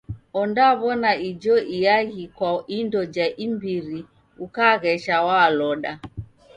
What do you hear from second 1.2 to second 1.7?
ijo